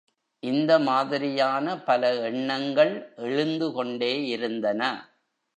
[0.43, 2.93] இந்த மாதிரியான பல எண்ணங்கள்
[3.15, 4.81] எழுந்து கொண்டே இருந்தன.